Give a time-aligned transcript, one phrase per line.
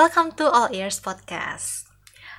[0.00, 1.84] Welcome to All Ears Podcast.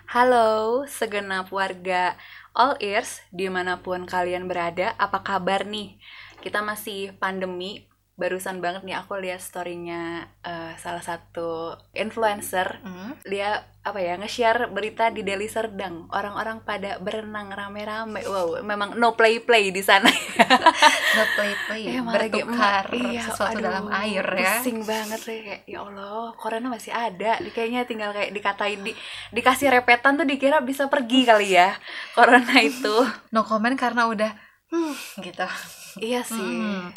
[0.09, 2.17] Halo, segenap warga
[2.57, 5.93] All Ears, di mana pun kalian berada, apa kabar nih?
[6.41, 7.85] Kita masih pandemi,
[8.21, 13.17] barusan banget nih aku lihat storynya uh, salah satu influencer Hmm?
[13.25, 19.17] dia apa ya nge-share berita di Deli Serdang orang-orang pada berenang rame-rame wow memang no
[19.17, 20.05] play play di sana
[21.17, 24.61] No play play, lagi bertukar iya, sesuatu aduh, dalam air ya.
[24.61, 28.93] pusing banget sih kayak ya Allah corona masih ada kayaknya tinggal kayak dikatain di
[29.33, 31.73] dikasih repetan tuh dikira bisa pergi kali ya
[32.15, 32.95] corona itu
[33.33, 34.31] No comment karena udah
[34.69, 34.93] hmm,
[35.25, 35.47] gitu.
[35.99, 36.93] iya sih Hmm.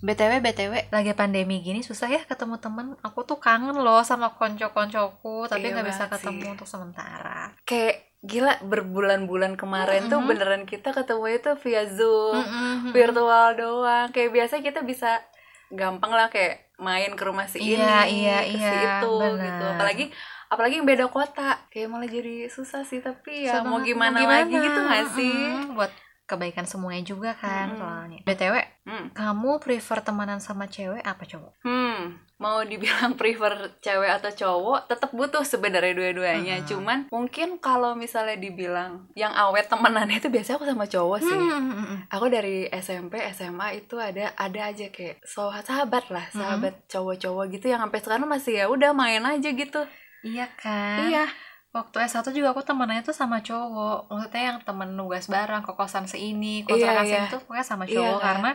[0.00, 2.96] BTW BTW lagi pandemi gini susah ya ketemu temen.
[3.00, 6.50] Aku tuh kangen loh sama konco-koncoku, tapi Iya nggak bisa banget ketemu sih.
[6.50, 7.52] untuk sementara.
[7.62, 10.26] kayak gila berbulan-bulan kemarin tuh Mhm.
[10.26, 12.90] beneran kita ketemu itu via zoom Mm-mm.
[12.90, 15.24] virtual doang kayak biasa kita bisa
[15.70, 19.40] gampang lah kayak main ke rumah si Iya, ini iya, ke si iya, itu benar.
[19.40, 20.04] gitu apalagi
[20.46, 24.18] apalagi yang beda kota kayak malah jadi susah sih tapi ya Susah mau banget, gimana,
[24.20, 25.72] lagi gitu gak sih Mm-mm.
[25.72, 25.92] Buat
[26.30, 27.80] kebaikan semuanya juga kan Mm-mm.
[27.82, 28.20] soalnya.
[28.22, 28.54] BTW,
[28.86, 29.06] hmm.
[29.10, 31.58] kamu prefer temenan sama cewek apa cowok?
[31.66, 36.62] Hmm, mau dibilang prefer cewek atau cowok, tetap butuh sebenarnya dua-duanya.
[36.62, 36.66] Mhm.
[36.70, 41.34] Cuman mungkin kalau misalnya dibilang yang awet temenannya itu biasanya aku sama cowok sih.
[41.34, 42.06] Hmm.
[42.14, 47.74] Aku dari SMP, SMA itu ada ada aja kayak so- sahabat lah, sahabat cowok-cowok gitu
[47.74, 49.82] yang sampai sekarang masih ya udah main aja gitu.
[50.20, 51.10] Iya kan?
[51.10, 51.24] Iya.
[51.70, 56.04] Waktu S1 juga aku temenannya tuh sama cowok Maksudnya yang temen nugas bareng ke kosan
[56.04, 57.14] seini Iya, Kontrakan iya.
[57.16, 58.26] sini tuh pokoknya sama Iya, cowok kan?
[58.26, 58.50] Karena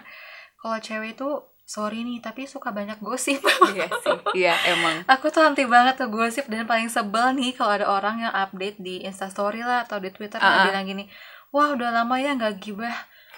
[0.58, 1.30] kalau cewek itu
[1.64, 3.40] sorry nih tapi suka banyak gosip
[3.72, 4.18] iya sih.
[4.38, 5.02] Iya, emang.
[5.08, 8.78] Aku tuh anti banget tuh gosip Dan paling sebel nih kalau ada orang yang update
[8.78, 10.66] di instastory lah Atau di twitter Ah, ah.
[10.68, 11.08] bilang gini
[11.50, 12.92] Wah udah lama ya nggak gibah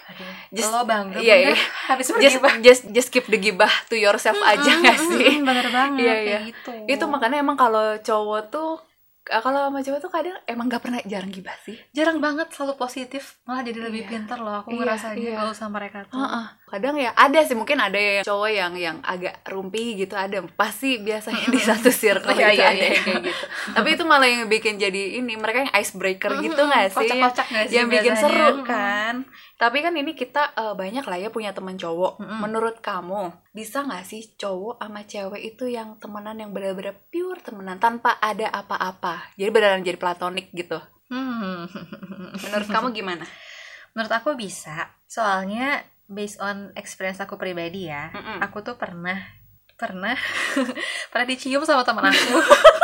[0.08, 1.54] Aduh, Just- lo bangga iya, iya.
[1.86, 5.30] habis Just just just keep the gibah to yourself aja Mm, gak mm, sih?
[5.30, 6.38] mm, Bener banget Iya, kayak iya.
[6.48, 8.80] gitu Itu makanya emang kalau cowok tuh
[9.28, 11.76] kalau sama cowok tuh kadang emang gak pernah jarang gibah sih.
[11.92, 14.10] Jarang banget selalu positif Malah jadi lebih Iya.
[14.10, 15.36] pintar loh Aku Iya, ngerasanya iya.
[15.36, 16.44] kalau sama mereka tuh Heeh.
[16.68, 21.00] Kadang ya ada sih mungkin ada yang cowok yang yang agak rumpi gitu ada pasti
[21.00, 22.88] biasanya di satu circle Iya, itu iya, ada iya.
[22.92, 23.44] yang kayak gitu.
[23.80, 26.96] Tapi itu malah yang bikin jadi ini mereka yang icebreaker gitu nggak sih?
[27.00, 28.22] Kocak-kocak sih Yang bikin biasanya?
[28.22, 28.64] seru Mm.
[28.64, 29.14] kan.
[29.58, 32.20] Tapi kan ini kita eh, banyak lah ya punya teman cowok.
[32.20, 37.76] Menurut kamu bisa nggak sih cowok sama cewek itu yang temenan yang benar-benar pure temenan
[37.76, 39.34] tanpa ada apa-apa?
[39.34, 40.78] Jadi beneran jadi platonik gitu.
[41.08, 41.64] Hmm.
[42.44, 43.24] Menurut kamu gimana?
[43.96, 44.92] Menurut aku bisa.
[45.08, 48.40] Soalnya based on experience aku pribadi ya, Mm-mm.
[48.40, 49.20] aku tuh pernah
[49.78, 50.16] pernah
[51.14, 52.36] pernah dicium sama teman aku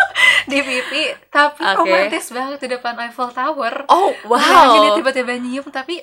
[0.50, 1.02] di pipi,
[1.32, 1.74] tapi Oke.
[1.82, 3.88] romantis banget di depan Eiffel Tower.
[3.90, 4.94] Oh dia wow.
[4.94, 5.98] tiba-tiba nyium tapi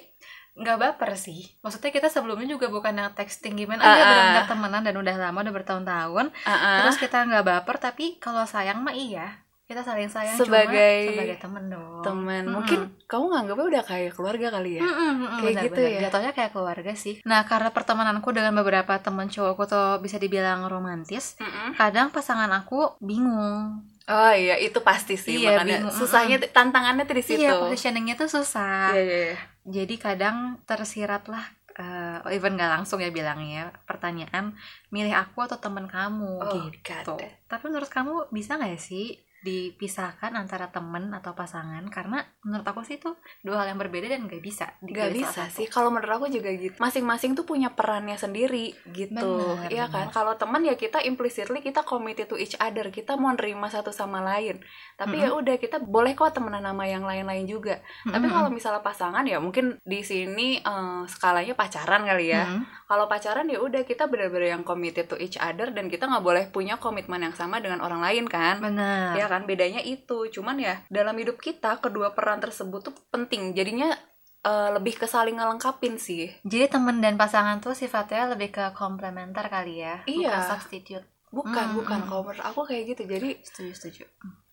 [0.57, 1.47] nggak baper sih.
[1.63, 4.07] Maksudnya kita sebelumnya juga bukan yang texting gimana, dia ah.
[4.09, 6.25] benar-benar temenan dan udah lama, udah bertahun-tahun.
[6.35, 6.77] Uh-uh.
[6.83, 9.47] Terus kita nggak baper, tapi kalau sayang mah iya.
[9.71, 12.03] Kita saling sayang Sebagai- cuma sebagai temen dong.
[12.03, 12.53] teman Mm-mm.
[12.53, 15.87] mungkin kamu nganggapnya udah kayak keluarga kali ya Mm-mm, mm-mm, Kayak benar, gitu benar.
[15.87, 15.99] ya?
[16.03, 17.15] Jatuhnya kayak keluarga sih.
[17.23, 21.73] Nah, karena pertemananku dengan beberapa teman cowokku tuh bisa dibilang romantis, Mm-mm.
[21.73, 23.79] kadang pasangan aku bingung.
[24.03, 25.95] oh iya itu pasti sih Iya, makanya bingung.
[25.95, 28.91] susahnya tantangannya tuh di situ Iya, positioningnya tuh susah.
[28.91, 29.37] Iya, iya, iya.
[29.63, 34.51] Jadi kadang tersirat lah, eh, even gak langsung ya bilangnya, pertanyaan,
[34.89, 36.83] milih aku atau teman kamu Oh, gitu.
[36.83, 37.23] God.
[37.45, 41.85] Tapi menurut kamu bisa nggak sih dipisahkan antara temen atau pasangan?
[41.89, 44.73] Karena menurut aku sih itu dua hal yang berbeda dan gak bisa.
[44.81, 49.69] Gak bisa sih kalau menurut aku juga gitu masing-masing tuh punya perannya sendiri gitu Benar,
[49.69, 50.15] Iya kan benar.
[50.15, 54.23] kalau teman ya kita implicitly kita committed to each other kita mau nerima satu sama
[54.23, 54.61] lain
[54.95, 58.35] tapi ya udah kita boleh kok temenan sama yang lain-lain juga tapi Mm-mm.
[58.37, 62.63] kalau misalnya pasangan ya mungkin di sini eh, skalanya pacaran kali ya Mm-mm.
[62.85, 66.43] kalau pacaran ya udah kita benar-benar yang committed to each other dan kita nggak boleh
[66.53, 69.17] punya komitmen yang sama dengan orang lain kan Benar.
[69.17, 73.95] ya kan bedanya itu cuman ya dalam hidup kita kedua peran tersebut tuh penting jadinya
[74.41, 79.47] eh, lebih ke saling ngelengkapin sih Jadi temen dan pasangan tuh sifatnya lebih ke komplementer
[79.47, 80.27] kali ya, Iya.
[80.27, 81.05] bukan substitute.
[81.31, 82.07] bukan Hmm, bukan hmm.
[82.07, 84.03] kalau menurut aku kayak gitu jadi Setuju, setuju.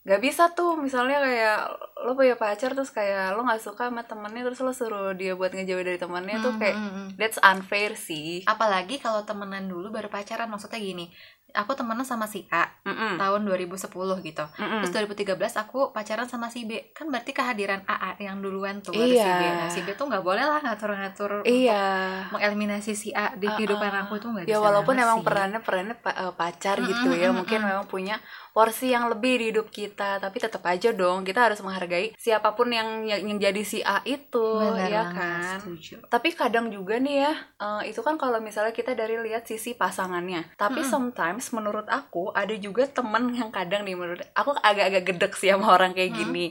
[0.00, 1.58] nggak bisa tuh misalnya kayak
[2.00, 5.50] lo punya pacar terus kayak lo nggak suka sama temennya terus lo suruh dia buat
[5.50, 7.08] ngejauh dari temennya tuh Hmm, kayak hmm, hmm.
[7.16, 11.10] that's unfair sih Apalagi kalau temenan dulu baru pacaran, maksudnya gini.
[11.50, 13.16] Aku temenan sama si A Mm-mm.
[13.16, 13.88] tahun 2010
[14.22, 14.44] gitu.
[14.54, 14.80] Mm-mm.
[14.82, 16.90] Terus 2013 aku pacaran sama si B.
[16.90, 19.32] Kan berarti kehadiran AA yang duluan tuh baru si Iya.
[19.34, 19.42] B.
[19.50, 21.82] Nah, si B tuh nggak boleh lah ngatur-ngatur iya
[22.22, 23.56] untuk mengeliminasi si A di Uh-uh.
[23.56, 25.24] kehidupan aku tuh nggak bisa ya walaupun emang sih.
[25.24, 27.38] perannya perannya pa- eh, pacar gitu Mm-mm, ya mm-mm.
[27.38, 28.16] mungkin memang punya
[28.50, 32.68] porsi yang lebih di hidup kita tapi tetap aja dong kita harus menghargai siapa pun
[32.68, 36.02] yang yang, jadi si A itu Benar ya kan setuju.
[36.04, 40.54] tapi kadang juga nih ya eh, itu kan kalau misalnya kita dari lihat sisi pasangannya
[40.54, 40.90] tapi Mm-mm.
[40.90, 45.54] sometimes sometimes menurut aku ada juga temen yang kadang nih menurut aku agak-agak gedek sih
[45.54, 46.18] sama orang kayak Hmm.
[46.26, 46.46] gini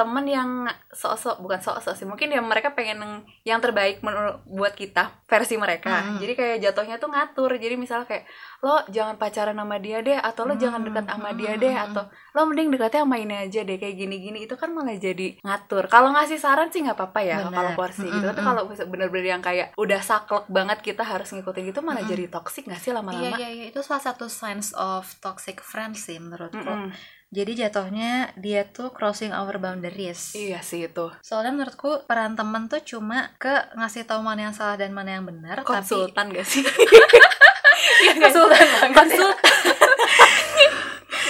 [0.00, 0.50] temen yang
[0.88, 5.92] sok-sok bukan sok-sok sih mungkin ya mereka pengen yang, terbaik menurut buat kita versi mereka
[6.00, 6.16] Hmm.
[6.16, 8.24] jadi kayak jatuhnya tuh ngatur jadi misalnya kayak
[8.60, 11.84] lo jangan pacaran sama dia deh atau lo jangan dekat sama dia deh Hmm.
[11.86, 15.84] atau lo mending dekatnya sama ini aja deh kayak gini-gini itu kan malah jadi ngatur
[15.86, 18.48] kalau ngasih saran sih nggak apa-apa ya kalau porsi gitu tapi Mm-mm.
[18.48, 22.12] kalau bener-bener yang kayak udah saklek banget kita harus ngikutin gitu malah Mm-mm.
[22.16, 26.08] jadi toxic nggak sih Iya lama-lama iya iya itu salah satu signs of toxic friends
[26.08, 26.56] sih menurutku.
[26.56, 27.19] Mm-mm.
[27.30, 30.34] Jadi jatuhnya dia tuh crossing our boundaries.
[30.34, 34.74] iya sih itu Soalnya menurutku peran temen tuh cuma ke ngasih tahu mana yang salah
[34.74, 38.18] dan mana yang benar, tapi konsultan gak sih sih?
[38.18, 38.94] konsultan banget.
[38.98, 39.52] konsultan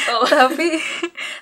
[0.08, 0.24] oh.
[0.40, 0.80] tapi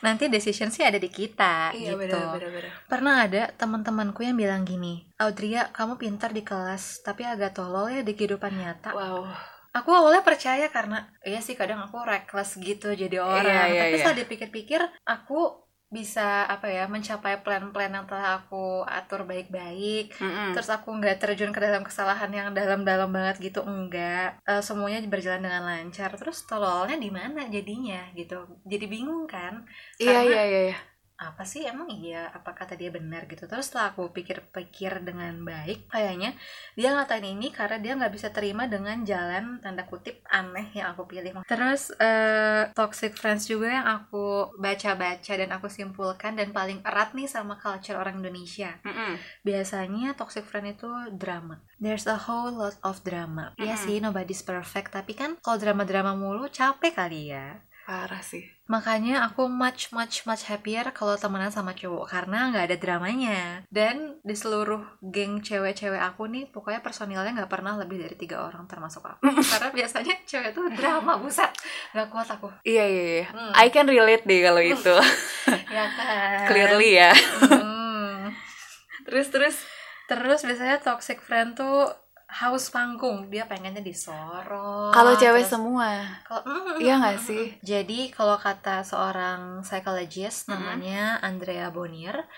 [0.02, 2.18] nanti decision sih ada di kita iya gitu.
[2.18, 7.86] benar-benar Pernah ada teman-temanku yang bilang gini, Audria kamu pintar di kelas tapi agak tolol
[7.92, 8.90] ya di kehidupan nyata.
[8.90, 9.22] wow
[9.78, 13.46] Aku awalnya percaya karena iya sih kadang aku reckless gitu jadi orang.
[13.46, 13.98] Iya, iya, Tapi iya.
[14.02, 20.12] setelah dipikir-pikir aku bisa apa ya mencapai plan-plan yang telah aku atur baik-baik.
[20.20, 20.52] Mm-mm.
[20.52, 24.36] Terus aku nggak terjun ke dalam kesalahan yang dalam-dalam banget gitu enggak.
[24.44, 26.12] Eh, semuanya berjalan dengan lancar.
[26.20, 28.44] Terus tololnya di mana jadinya gitu.
[28.68, 29.64] Jadi bingung kan?
[29.96, 30.78] iya iya iya iya.
[31.18, 31.66] Apa sih?
[31.66, 32.30] Emang iya?
[32.30, 33.26] Apa kata dia benar?
[33.26, 33.50] Gitu.
[33.50, 36.30] Terus setelah aku pikir-pikir dengan baik kayaknya
[36.78, 41.10] dia ngatain ini karena dia nggak bisa terima dengan jalan tanda kutip aneh yang aku
[41.10, 41.34] pilih.
[41.44, 47.26] Terus eh, toxic friends juga yang aku baca-baca dan aku simpulkan dan paling erat nih
[47.26, 48.78] sama culture orang Indonesia.
[48.86, 49.18] Mm-mm.
[49.42, 50.88] biasanya toxic friend itu
[51.18, 51.58] drama.
[51.82, 53.54] There's a whole lot of drama.
[53.58, 53.84] Iya Mm-mm.
[53.84, 54.94] sih nobody's perfect.
[54.94, 60.44] Tapi kan kalau drama-drama mulu capek kali ya parah sih Makanya aku much much much
[60.44, 63.64] happier kalau temenan sama cowok karena nggak ada dramanya.
[63.72, 68.68] Dan di seluruh geng cewek-cewek aku nih, pokoknya personilnya nggak pernah lebih dari tiga orang
[68.68, 69.24] termasuk aku.
[69.24, 71.48] karena biasanya cewek tuh drama, buset,
[71.96, 72.52] nggak kuat aku.
[72.60, 73.52] iya iya iya Hmm.
[73.56, 74.96] I can relate deh kalau itu
[75.76, 76.44] Ya kan.
[76.44, 77.16] clearly ya
[77.48, 78.36] Hmm.
[79.08, 79.56] terus terus
[80.08, 81.84] Terus biasanya toxic friend tuh
[82.28, 84.92] haus panggung, dia pengennya disorot.
[84.92, 85.88] kalau cewek terus- semua
[86.22, 87.44] Kalau- mm, mm, Iya mm, nggak mm, sih?
[87.48, 87.58] mm.
[87.62, 90.52] Jadi kalau kata seorang psychologist Mm-mm.
[90.54, 92.28] namanya Andrea Bonnier,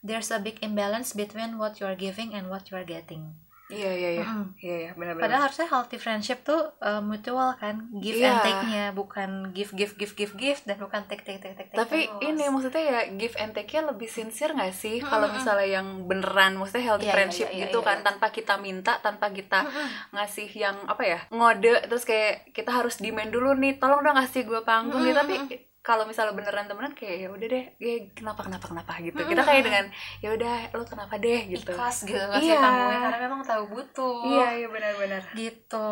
[0.00, 3.34] there's a big imbalance between what you are giving and what you are getting.
[3.70, 4.46] Iya iya iya Mm-mm.
[4.58, 8.28] iya iya benar-benar Padahal harusnya healthy friendship tuh uh, mutual kan, give Iya.
[8.28, 11.70] and take-nya, bukan give give give give give dan bukan take take take take.
[11.70, 12.26] tapi terus.
[12.26, 15.06] ini maksudnya ya give and take-nya lebih sincere gak sih Mm-mm.
[15.06, 18.04] kalau misalnya yang beneran maksudnya healthy Iya, iya, friendship iya, iya, gitu iya, kan iya.
[18.04, 19.86] tanpa kita minta tanpa kita Mm-mm.
[20.12, 24.42] ngasih yang apa ya ngode terus kayak kita harus demand dulu nih tolong dong kasih
[24.42, 25.69] gue panggung nih tapi Mm-mm.
[25.90, 29.26] Kalau misalnya beneran temenan kayak ya udah deh ya kenapa kenapa kenapa gitu Mm-mm.
[29.28, 29.86] kita kayak dengan
[30.18, 32.60] ya udah lo kenapa deh gitu ikhlas gitu ngasih Iya.
[32.60, 34.18] panggungnya karena memang tahu butuh.
[34.24, 35.90] iya iya benar-benar gitu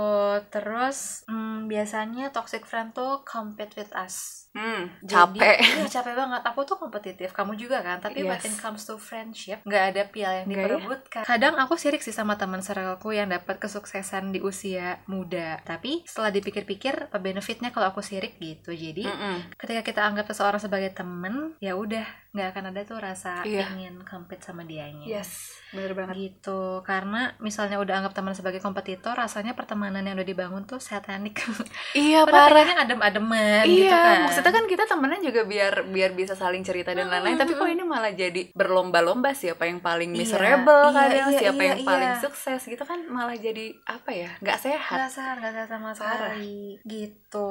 [0.48, 4.48] terus hmm, biasanya toxic friend tuh compete with us.
[4.50, 5.56] Hmm, Jadi- capek.
[5.60, 6.40] iya capek banget.
[6.42, 8.00] Aku tuh kompetitif kamu juga kan?
[8.00, 8.48] Tapi when Yes.
[8.48, 10.64] it comes to friendship nggak ada piala yang Nggak ya?
[10.66, 11.22] diperebutkan.
[11.22, 15.60] Kadang aku sirik sih sama teman circleku yang dapat kesuksesan di usia muda.
[15.62, 18.72] Tapi setelah dipikir-pikir apa benefitnya kalau aku sirik gitu.
[18.72, 19.52] Jadi Mm-mm.
[19.54, 23.68] ketika kita anggap seseorang sebagai temen ya udah nggak akan ada tuh rasa Iya.
[23.70, 25.04] ingin compete sama dianya.
[25.06, 26.16] Yes bener banget.
[26.16, 26.80] Gitu.
[26.80, 31.36] Karena misalnya udah anggap teman sebagai kompetitor rasanya pertemanan yang udah dibangun tuh satanik
[31.96, 36.10] iya padahal parah pengennya adem-ademen Iya, gitu kan maksudnya kan kita temenan juga biar biar
[36.12, 37.36] bisa saling cerita dan lain-lain.
[37.38, 41.62] Tapi kok ini malah jadi berlomba-lomba siapa yang paling Iya, miserable iya, kadang, iya, siapa
[41.62, 42.20] iya, yang paling iya.
[42.22, 44.30] sukses gitu kan malah jadi apa ya?
[44.42, 44.96] nggak sehat.
[44.98, 47.50] nggak sehat nggak sehat sama sekali gitu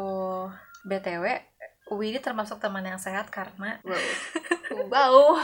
[0.84, 1.26] btw
[1.88, 3.96] Uwi ini termasuk teman yang sehat karena Wow.
[4.92, 5.40] wow.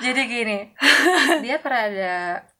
[0.00, 0.72] jadi gini
[1.44, 2.14] dia pernah ada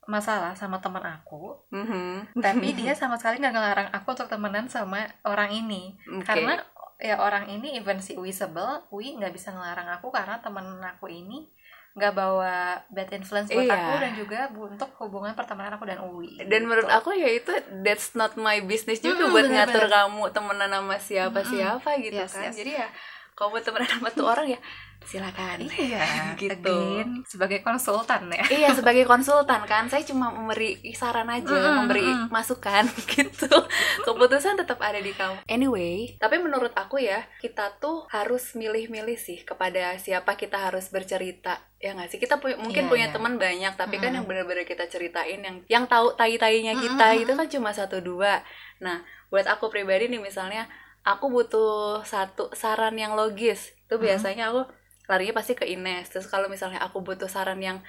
[0.06, 2.37] masalah sama teman aku Mhm.
[2.37, 6.25] tapi dia sama sekali nggak ngelarang aku untuk temenan sama orang ini Oke.
[6.25, 6.61] karena
[6.96, 11.06] ya orang ini even si Uwi sebel Uwi nggak bisa ngelarang aku karena temen aku
[11.06, 11.49] ini
[11.94, 12.54] nggak bawa
[12.88, 13.75] bad influence buat Iya.
[13.76, 16.96] aku dan juga untuk hubungan pertemanan aku dan Uwi dan menurut Gitu.
[16.96, 19.66] aku ya itu that's not my business juga Mm, buat bener-bener.
[19.70, 21.50] ngatur kamu temenan sama siapa Mm-mm.
[21.50, 22.42] siapa gitu Yes, kan.
[22.44, 22.54] yes.
[22.56, 22.88] Jadi ya
[23.35, 24.61] kamu temenan sama tuh orang ya
[25.05, 25.61] silakan.
[25.69, 26.55] iya Gitu.
[26.64, 32.07] again sebagai konsultan ya Iya sebagai konsultan kan saya cuma memberi saran aja, Mm-mm, memberi
[32.09, 32.33] mm-mm.
[32.33, 33.53] masukan gitu.
[34.00, 35.45] Keputusan tetap ada di kamu.
[35.45, 41.61] Anyway, tapi menurut aku ya kita tuh harus milih-milih sih kepada siapa kita harus bercerita.
[41.76, 42.19] Ya nggak sih?
[42.19, 43.14] Kita punya mungkin Iya, punya iya.
[43.14, 44.17] teman banyak, tapi kan Mm-mm.
[44.23, 48.41] yang benar-benar kita ceritain yang yang tahu tai-tainya kita Mm-mm, itu kan cuma satu dua.
[48.81, 50.64] Nah, buat aku pribadi nih misalnya
[51.04, 53.76] aku butuh satu saran yang logis.
[53.84, 54.04] Itu Mm-mm.
[54.08, 54.64] biasanya aku
[55.04, 56.08] larinya pasti ke Ines.
[56.08, 57.84] Terus kalau misalnya aku butuh saran yang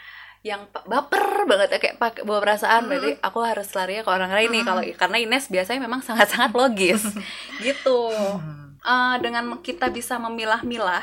[0.46, 2.90] yang baper banget ya kayak pakai bawa perasaan Mm.
[2.94, 4.68] berarti aku harus larinya ke orang lain nih Mm.
[4.70, 7.02] kalau karena Ines biasanya memang sangat-sangat logis
[7.66, 8.78] gitu Hmm.
[8.78, 11.02] eh, dengan kita bisa memilah-milah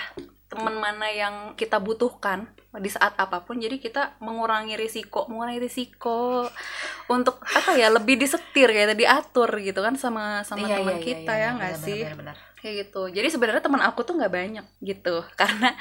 [0.52, 2.44] teman mana yang kita butuhkan
[2.76, 6.44] di saat apa pun jadi kita mengurangi risiko mengurangi risiko
[7.08, 11.06] untuk apa ya lebih disetir kayak diatur gitu kan sama sama Iya, teman iya, iya,
[11.08, 12.36] kita iya, ya benar, nggak benar, sih benar, benar.
[12.60, 15.72] kayak gitu jadi sebenarnya teman aku tuh nggak banyak gitu karena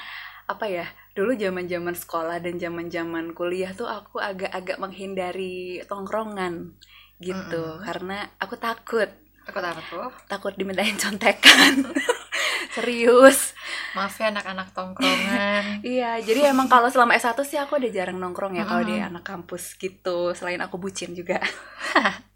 [0.47, 6.75] apa ya dulu zaman zaman sekolah dan zaman zaman kuliah tuh aku agak-agak menghindari tongkrongan
[7.19, 7.83] gitu Mm-mm.
[7.83, 9.07] karena aku takut
[9.41, 10.09] Takut apa tuh?
[10.29, 11.73] takut dimintain contekan
[12.75, 13.39] serius
[13.95, 15.63] Maaf ya anak-anak tongkrongan.
[15.91, 19.07] iya jadi emang kalau selama S1 sih aku udah jarang nongkrong ya kalau di Mm-mm.
[19.09, 21.37] anak kampus gitu selain aku bucin juga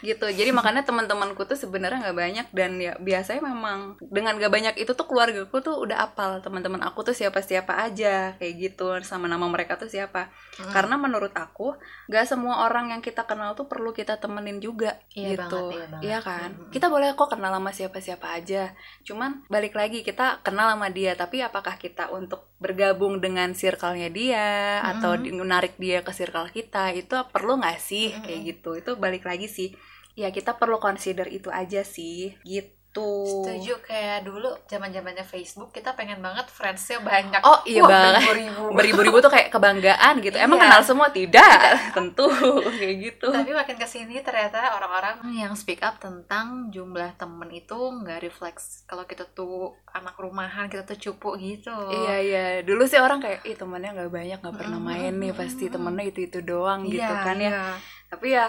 [0.00, 0.26] gitu.
[0.26, 4.92] Jadi makanya teman-temanku tuh sebenarnya nggak banyak dan ya biasanya memang dengan gak banyak itu
[4.92, 6.38] tuh keluargaku tuh udah apal.
[6.38, 8.88] Teman-teman aku tuh siapa-siapa aja kayak gitu.
[9.02, 10.30] Sama nama mereka tuh siapa.
[10.58, 10.74] Mm.
[10.74, 15.38] karena menurut aku gak semua orang yang kita kenal tuh perlu kita temenin juga Iya
[15.38, 15.70] gitu.
[15.70, 16.22] banget, iya banget.
[16.26, 16.50] kan?
[16.50, 16.70] Mm-mm.
[16.74, 18.74] kita boleh kok kenal sama siapa-siapa aja.
[19.06, 21.14] Cuman balik lagi kita kenal sama dia.
[21.14, 24.46] Tapi apakah kita untuk bergabung dengan circle-nya dia
[24.82, 25.24] atau Mm-mm.
[25.24, 28.10] di- menarik dia ke circle kita itu perlu nggak sih?
[28.10, 28.24] Mm-mm.
[28.26, 28.70] kayak gitu.
[28.74, 29.70] Itu balik lagi sih
[30.18, 35.94] ya kita perlu consider itu aja sih gitu Setuju kayak dulu zaman zamannya Facebook kita
[35.94, 37.38] pengen banget friendsnya banyak.
[37.42, 38.26] Oh, iya Wah, banget.
[38.26, 38.64] Beribu-ribu.
[38.74, 40.64] beribu-ribu tuh kayak kebanggaan gitu emang Iya.
[40.66, 41.46] kenal semua tidak
[41.94, 42.26] tentu
[42.66, 47.76] kayak gitu Tapi makin ke sini ternyata orang-orang yang speak up tentang jumlah temen itu
[47.76, 51.70] nggak refleks kalau kita tuh anak rumahan kita tuh cupu gitu.
[51.94, 55.32] Iya iya, dulu sih orang kayak ih temennya nggak banyak nggak pernah Mm, main nih
[55.32, 57.50] pasti temennya itu itu doang gitu Iya, kan ya.
[57.52, 57.64] iya.
[58.08, 58.46] Tapi ya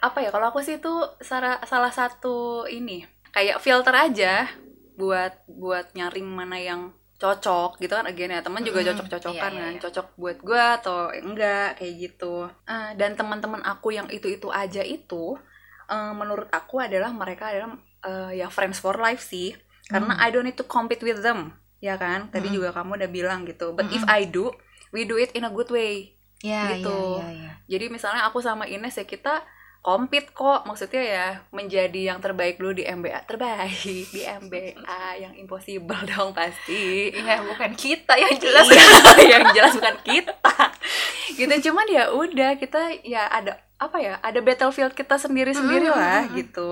[0.00, 4.48] apa ya kalau aku sih itu salah salah satu ini kayak filter aja
[4.96, 6.80] buat buat nyaring mana yang
[7.16, 9.80] cocok gitu kan again ya teman juga Mm, cocok-cocokan iya, iya, kan iya.
[9.84, 14.80] cocok buat gua atau enggak kayak gitu Ah, dan teman-teman aku yang itu itu aja
[14.80, 15.36] itu
[15.86, 19.52] eh, menurut aku adalah mereka adalah eh, ya friends for life sih
[19.92, 20.16] karena.
[20.16, 22.56] I don't need to compete with them ya kan tadi Mm-mm.
[22.56, 24.00] juga kamu udah bilang gitu but if.
[24.08, 24.48] I do
[24.88, 27.20] we do it in a good way Iya, gitu.
[27.20, 27.52] iya, iya, iya.
[27.68, 29.44] jadi misalnya aku sama Ines ya kita
[29.80, 33.80] compete kok maksudnya ya menjadi yang terbaik dulu di MBA terbaik
[34.12, 34.76] di MBA
[35.16, 38.68] yang impossible dong pasti Iya, bukan kita yang jelas.
[38.68, 38.84] Iya,
[39.40, 40.54] yang jelas bukan kita
[41.30, 45.96] gitu cuman ya udah kita ya ada apa ya ada battlefield kita sendiri sendiri Mm,
[45.96, 46.36] lah mm, mm.
[46.36, 46.68] gitu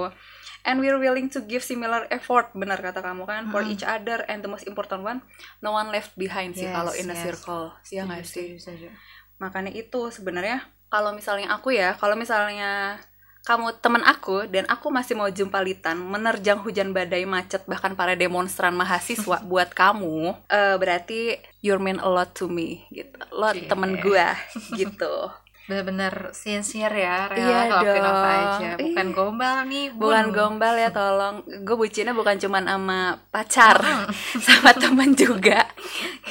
[0.62, 3.72] and we're willing to give similar effort benar kata kamu kan for Mm.
[3.72, 5.24] each other and the most important one
[5.58, 7.24] no one left behind sih Yes, kalau in a yes.
[7.24, 8.92] circle ya nggak sih setuju.
[9.38, 12.96] makanya itu sebenarnya kalau misalnya aku ya kalau misalnya
[13.44, 18.76] kamu teman aku dan aku masih mau jumpalitan menerjang hujan badai macet bahkan para demonstran
[18.76, 23.64] mahasiswa buat kamu eh, berarti you mean a lot to me gitu lo Cie.
[23.64, 24.36] temen gua
[24.74, 25.12] gitu
[25.68, 28.40] Bener-bener sincere ya, rela Iya ngelakuin apa dong.
[28.56, 28.68] aja.
[28.80, 29.12] Bukan Iya.
[29.12, 30.00] gombal nih, Bun.
[30.00, 33.76] bukan gombal ya tolong gue bucinnya bukan cuman sama pacar
[34.48, 35.68] sama temen juga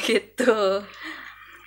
[0.01, 0.81] gitu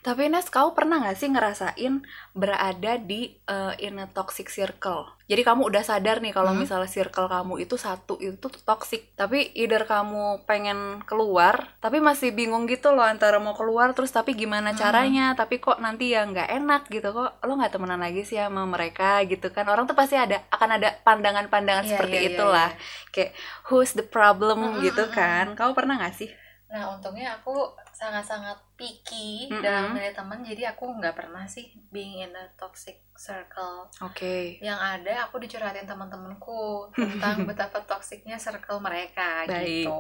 [0.01, 1.95] tapi Nes, kau pernah gak sih ngerasain
[2.33, 5.05] berada di uh, in a toxic circle?
[5.31, 6.59] Jadi kamu udah sadar nih kalau Hmm.
[6.59, 9.13] misalnya circle kamu itu satu itu tuh toxic.
[9.15, 14.35] Tapi either kamu pengen keluar, tapi masih bingung gitu loh antara mau keluar terus tapi
[14.35, 14.79] gimana Hmm.
[14.83, 15.23] caranya?
[15.39, 17.31] Tapi kok nanti ya nggak enak gitu kok.
[17.47, 19.65] Lo nggak temenan lagi sih sama mereka gitu kan?
[19.71, 22.71] Orang tuh pasti ada akan ada pandangan-pandangan Iya, seperti iya, iya, itulah.
[23.15, 23.31] Kayak
[23.71, 25.45] who's the problem Mm, gitu mm, mm, kan?
[25.59, 26.31] Kau pernah nggak sih?
[26.71, 29.59] Nah, untungnya aku sangat-sangat picky Mm-mm.
[29.59, 33.91] dalam milih teman, jadi aku nggak pernah sih being in a toxic circle.
[34.01, 34.57] Oke.
[34.63, 39.91] Yang ada aku dicurhatin teman-temanku tentang betapa toksiknya circle mereka Baik.
[39.91, 39.95] gitu.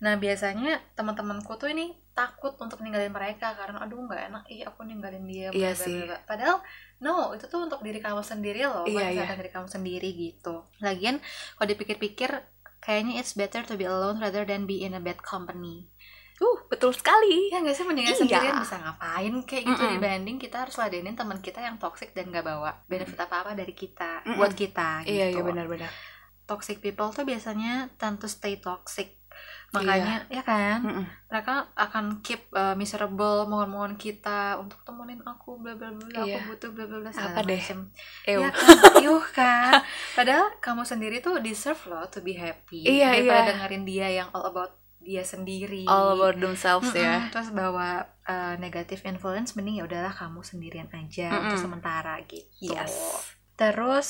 [0.00, 4.84] Nah, biasanya teman-temanku tuh ini takut untuk ninggalin mereka karena aduh nggak enak ih aku
[4.84, 6.04] ninggalin dia Iya sih.
[6.28, 6.60] padahal
[7.00, 9.10] no itu tuh untuk diri kamu sendiri loh Iya, buat iya.
[9.24, 11.16] kesehatan diri kamu sendiri gitu lagian
[11.56, 12.28] kalau dipikir-pikir
[12.82, 15.86] kayaknya it's better to be alone rather than be in a bad company
[16.36, 17.54] Uh, betul sekali.
[17.54, 18.18] ya nggak sih mendingan Iya.
[18.18, 19.94] sendirian bisa ngapain kayak gitu Mm-mm.
[19.94, 23.70] dibanding kita harus ladenin teman kita yang toxic dan nggak bawa benefit apa apa dari
[23.70, 24.34] kita Mm-mm.
[24.34, 25.86] buat kita gitu Iya, iya benar-benar.
[26.42, 29.21] toxic people tuh biasanya tend to stay toxic
[29.72, 31.04] makanya ya kan Mm-mm.
[31.32, 36.44] mereka akan keep uh, miserable mohon-mohon kita untuk temenin aku bla bla bla Iya.
[36.44, 37.56] aku butuh bla bla bla Apa deh?
[37.56, 37.88] macem
[38.28, 38.40] Ew.
[38.44, 38.76] ya kan
[39.32, 39.72] kan
[40.12, 43.48] padahal kamu sendiri tuh deserve loh to be happy Iya, daripada iya.
[43.48, 47.32] dengerin dia yang all about dia sendiri All about themselves Mm-mm, ya.
[47.32, 51.42] terus bawa uh, negative influence mending ya udahlah kamu sendirian aja Mm-mm.
[51.48, 52.92] untuk sementara gitu Yes.
[53.56, 54.08] terus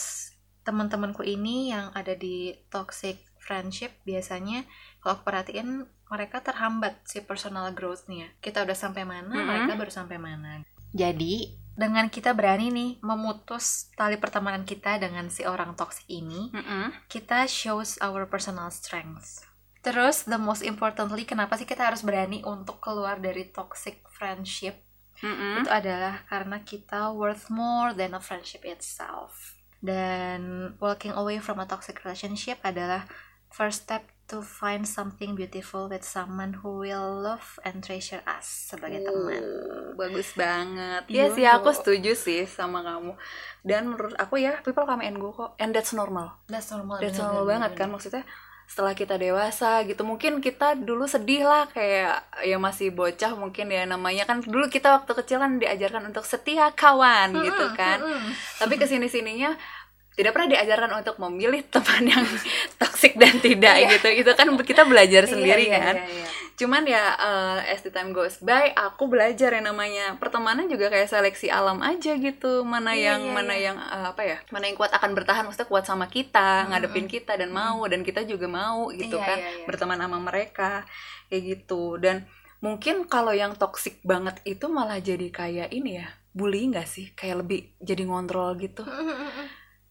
[0.62, 4.62] teman-temanku ini yang ada di toxic friendship biasanya
[5.02, 9.47] kalau aku perhatiin mereka terhambat si personal growth-nya kita udah sampai mana Mm-mm.
[9.47, 10.62] mereka baru sampai mana
[10.94, 16.94] jadi dengan kita berani nih memutus tali pertemanan kita dengan si orang toxic ini Mm-mm.
[17.11, 22.78] kita shows our personal strength Terus the most importantly kenapa sih kita harus berani untuk
[22.78, 24.78] keluar dari toxic friendship?
[25.18, 25.66] Mm-mm.
[25.66, 29.59] Itu adalah karena kita worth more than a friendship itself.
[29.82, 33.11] Dan walking away from a toxic relationship adalah
[33.50, 39.04] first step to find something beautiful with someone who will love and treasure us sebagai
[39.04, 39.44] teman.
[39.44, 41.04] Oh, bagus banget.
[41.12, 41.28] Iya.
[41.28, 43.12] Iya sih, aku setuju sih sama kamu.
[43.60, 45.52] Dan menurut aku ya, people come and go kok.
[45.60, 46.40] And that's normal.
[46.48, 46.96] That's normal.
[46.96, 47.80] That's bener, normal bener, banget bener.
[47.84, 48.24] kan maksudnya
[48.72, 53.84] setelah kita dewasa gitu mungkin kita dulu sedih lah kayak ya masih bocah mungkin ya
[53.84, 58.00] namanya kan dulu kita waktu kecil kan diajarkan untuk setia kawan gitu kan
[58.56, 59.52] tapi ke sini sininya
[60.12, 62.25] tidak pernah diajarkan untuk memilih teman yang
[62.81, 63.88] toksik dan tidak Iya.
[63.92, 66.26] gitu itu kan kita belajar sendiri Iya, iya, kan iya, iya.
[66.52, 71.09] cuman ya eh, as the time goes by aku belajar yang namanya pertemanan juga kayak
[71.09, 73.64] seleksi alam aja gitu mana Iya, yang iya, mana iya.
[73.66, 76.71] yang eh, apa ya mana yang kuat akan bertahan maksudnya kuat sama kita Mm-mm.
[76.71, 79.64] ngadepin kita dan mau dan kita juga mau gitu Iya, kan iya, iya.
[79.64, 80.85] berteman sama mereka
[81.26, 82.28] kayak gitu dan
[82.61, 87.42] mungkin kalau yang toksik banget itu malah jadi kayak ini ya bullying gak sih kayak
[87.42, 88.85] lebih jadi ngontrol gitu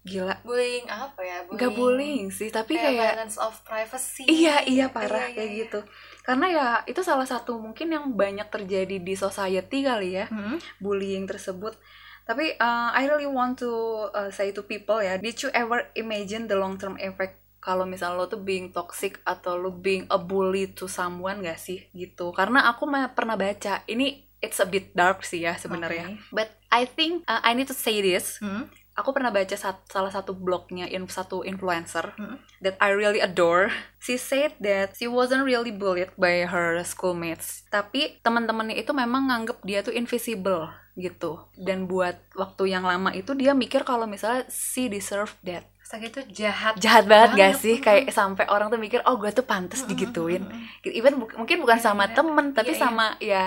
[0.01, 1.37] gila bullying apa ya?
[1.45, 4.25] nggak bullying sih tapi kayak, kayak violence of privacy.
[4.25, 5.59] Iya iya parah Iya, iya, kayak iya.
[5.65, 5.79] gitu.
[6.25, 10.57] Karena ya itu salah satu mungkin yang banyak terjadi di society kali ya Hmm?
[10.81, 11.77] bullying tersebut.
[12.25, 13.69] Tapi uh, I really want to
[14.09, 18.17] uh, say to people ya, did you ever imagine the long term effect kalau misalnya
[18.17, 22.33] lo tuh being toxic atau lo being a bully to someone gak sih gitu?
[22.33, 26.17] Karena aku pernah baca ini it's a bit dark sih ya sebenarnya.
[26.17, 26.33] Oke.
[26.33, 28.41] But I think uh, I need to say this.
[28.41, 28.65] Hmm?
[28.93, 32.37] Aku pernah baca sat- salah satu blognya in satu influencer Hmm?
[32.59, 33.71] that I really adore.
[33.97, 39.57] She said that she wasn't really bullied by her schoolmates, tapi teman-temannya itu memang nganggep
[39.63, 41.39] dia tuh invisible gitu.
[41.55, 45.63] Dan buat waktu yang lama itu dia mikir kalau misalnya she deserve that.
[45.81, 46.75] Sakit itu jahat.
[46.75, 47.75] Jahat banget gak sih?
[47.75, 47.83] mm.
[47.83, 50.43] Kayak sampai orang tuh mikir, "Oh, gue tuh pantas digituin."
[50.83, 52.15] Even bu- mungkin bukan sama iya.
[52.15, 52.83] temen, tapi Iya, iya.
[52.83, 53.43] sama ya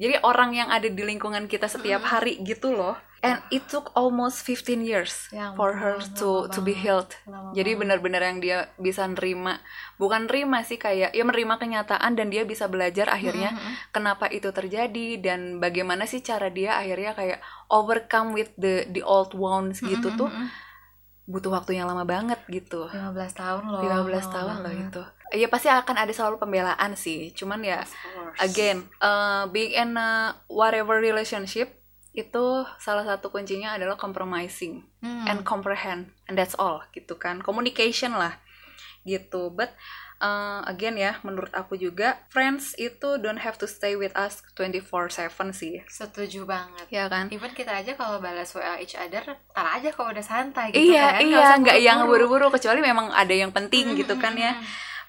[0.00, 2.08] jadi orang yang ada di lingkungan kita setiap Mm.
[2.08, 2.96] hari gitu loh.
[3.20, 7.12] And it took almost 15 years Ya for her to to be healed.
[7.52, 9.60] Jadi benar-benar yang dia bisa nerima,
[10.00, 13.76] bukan nerima sih kayak ya menerima kenyataan dan dia bisa belajar akhirnya Mm, mm, mm.
[13.92, 19.36] kenapa itu terjadi dan bagaimana sih cara dia akhirnya kayak overcome with the the old
[19.36, 20.48] wounds gitu Mm, mm, tuh mm, mm.
[21.26, 22.88] Butuh waktu yang lama banget gitu.
[22.88, 23.80] 15 tahun loh.
[23.82, 25.02] 15 lama tahun loh itu.
[25.30, 27.30] Ya pasti akan ada selalu pembelaan sih.
[27.32, 27.86] Cuman ya
[28.38, 31.76] again uh, being in a whatever relationship
[32.10, 32.44] itu
[32.82, 35.24] salah satu kuncinya adalah compromising Hmm.
[35.24, 38.36] and comprehend and that's all gitu kan communication lah
[39.08, 39.72] gitu but
[40.20, 45.32] uh, again ya menurut aku juga friends itu don't have to stay with us 24/7
[45.50, 46.86] sih Setuju banget.
[46.88, 50.70] ya kan Even kita aja kalau balas WA each other, tar aja kalau udah santai
[50.70, 51.22] gitu iya kan.
[51.22, 52.46] iya usah nggak yang buru-buru.
[52.48, 54.54] kecuali memang ada yang penting gitu kan ya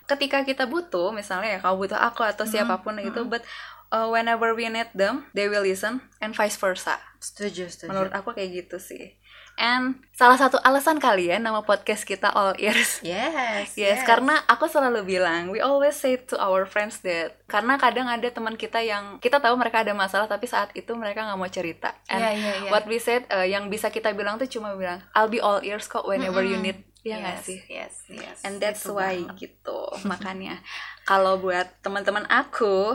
[0.07, 3.31] ketika kita butuh misalnya ya kamu butuh aku atau Mm, siapa pun itu mm.
[3.31, 3.43] but
[3.89, 7.87] uh, whenever we need them they will listen and vice versa Setuju, setuju.
[7.87, 9.15] menurut aku kayak gitu sih
[9.55, 15.03] and salah satu alasan kalian nama podcast kita all ears Yes, Yes, karena aku selalu
[15.07, 19.41] bilang, we always say to our friends that karena kadang ada teman kita yang kita
[19.41, 21.97] tahu mereka ada masalah tapi saat itu mereka nggak mau cerita.
[22.07, 22.69] And Iya, iya, iya.
[22.69, 25.85] what we said uh, yang bisa kita bilang tuh cuma bilang, I'll be all ears
[25.85, 26.71] kok whenever you Mm-mm.
[26.71, 26.79] need.
[27.01, 27.59] Iya yes, sih?
[27.65, 28.37] Yes, yes.
[28.45, 29.49] And that's Itu why banget.
[29.49, 29.79] gitu.
[30.05, 30.61] Makanya
[31.01, 32.93] kalau buat teman-teman aku,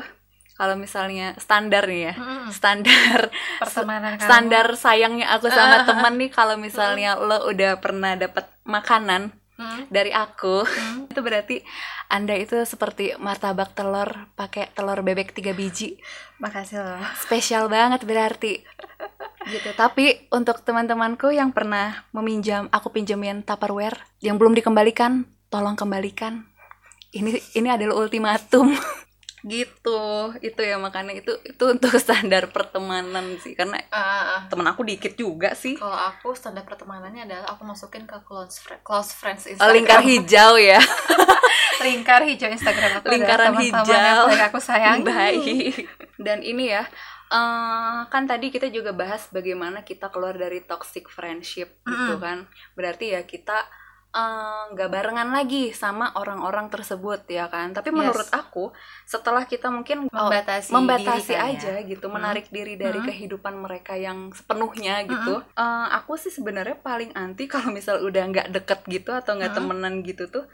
[0.56, 2.48] kalau misalnya standar nih ya, Mm-mm.
[2.50, 3.28] standar
[3.62, 4.24] pertemanan kamu.
[4.24, 10.12] standar sayangnya aku sama temen nih kalau misalnya lo udah pernah dapat makanan Mm, dari
[10.12, 11.08] aku mm.
[11.16, 11.56] itu berarti
[12.12, 15.96] anda itu seperti martabak telur pakai telur bebek tiga biji
[16.36, 17.00] Makasih loh.
[17.16, 18.60] spesial banget berarti
[19.48, 26.44] gitu tapi untuk teman-temanku yang pernah meminjam aku pinjemin tupperware yang belum dikembalikan tolong kembalikan
[27.16, 28.76] ini ini adalah ultimatum
[29.46, 30.02] gitu
[30.40, 34.40] itu ya makanya itu itu untuk standar pertemanan sih karena Ah, ah, ah.
[34.46, 38.82] temen aku dikit juga sih Kalau aku standar pertemanannya adalah aku masukin ke close friend,
[38.82, 39.72] close friends Oh, Instagram.
[39.72, 40.82] lingkar hijau ya
[41.87, 44.26] lingkar hijau Instagram aku Lingkaran adalah teman-teman hijau.
[44.32, 44.98] yang aku sayang.
[45.02, 45.87] baik
[46.18, 46.82] dan ini ya
[47.28, 52.18] eh, kan tadi kita juga bahas bagaimana kita keluar dari toxic friendship gitu Mm-mm.
[52.18, 52.38] kan
[52.72, 53.62] berarti ya kita
[54.16, 57.96] eh, nggak barengan lagi sama orang-orang tersebut ya kan tapi Yes.
[57.98, 58.64] menurut aku
[59.05, 61.87] setelah kita mungkin oh, Membatasi, membatasi diri kan, aja ya.
[61.87, 62.16] gitu Hmm.
[62.16, 63.07] menarik diri dari Hmm.
[63.07, 68.48] kehidupan mereka yang sepenuhnya gitu Eh, aku sih sebenarnya paling anti kalau misal udah nggak
[68.50, 69.59] deket gitu atau nggak Hmm.
[69.62, 70.44] temenan gitu tuh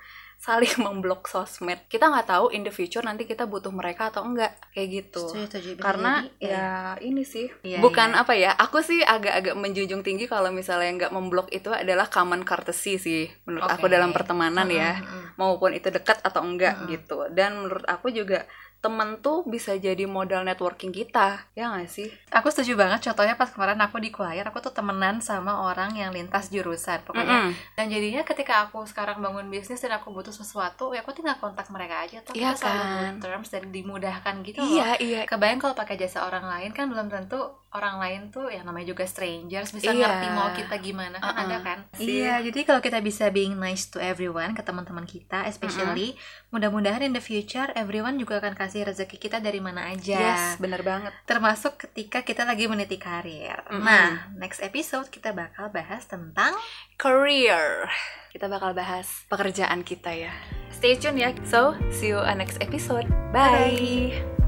[0.42, 4.58] saling memblok sosmed kita nggak tahu in the future nanti kita butuh mereka atau enggak
[4.74, 6.66] kayak gitu Setuju, karena jadi, ya
[6.98, 8.20] ini sih Iya, bukan iya.
[8.26, 12.98] apa ya aku sih agak-agak menjunjung tinggi kalau misalnya nggak memblok itu adalah common courtesy
[12.98, 13.94] sih menurut aku Oke.
[13.94, 15.28] dalam pertemanan ya Mm, mm, mm.
[15.38, 16.90] maupun itu dekat atau enggak Mm-mm.
[16.90, 18.42] gitu dan menurut aku juga
[18.82, 23.46] temen tuh bisa jadi modal networking kita ya nggak sih Aku setuju banget contohnya pas
[23.46, 27.54] kemarin aku di choir aku tuh temenan sama orang yang lintas jurusan pokoknya Mm-mm.
[27.72, 31.70] dan jadinya ketika aku sekarang bangun bisnis dan aku butuh sesuatu ya aku tinggal kontak
[31.70, 33.12] mereka aja tuh Iya kita kan?
[33.18, 37.06] terms dan dimudahkan gitu loh iya iya kebayang kalau pakai jasa orang lain kan belum
[37.06, 37.38] tentu
[37.70, 40.04] orang lain tuh yang namanya juga strangers bisa Iya.
[40.04, 41.42] ngerti mau kita gimana kan Uh-uh.
[41.42, 42.18] ada kan Sih.
[42.18, 46.12] iya jadi kalau kita bisa being nice to everyone ke teman-teman kita especially
[46.50, 50.80] mudah-mudahan in the future everyone juga akan kasih rezeki kita dari mana aja yes bener
[50.80, 53.60] banget termasuk ketika kita lagi meniti karir.
[53.68, 53.84] Mm-mm.
[53.84, 56.56] Nah, next episode kita bakal bahas tentang
[56.96, 57.92] career
[58.32, 60.32] kita bakal bahas pekerjaan kita ya
[60.72, 63.76] stay tune ya so see you on next episode bye.
[63.76, 64.41] Bye.